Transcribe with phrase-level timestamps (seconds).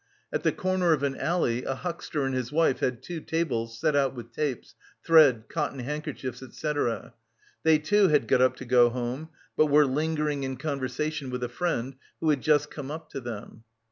[0.33, 3.95] At the corner of an alley a huckster and his wife had two tables set
[3.95, 7.13] out with tapes, thread, cotton handkerchiefs, etc.
[7.61, 11.49] They, too, had got up to go home, but were lingering in conversation with a
[11.49, 13.63] friend, who had just come up to them.